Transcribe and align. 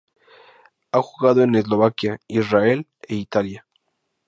Ha 0.91 0.99
jugado 1.03 1.43
en 1.43 1.53
Eslovaquia, 1.53 2.19
Israel 2.27 2.87
e 3.07 3.13
Italia. 3.13 3.67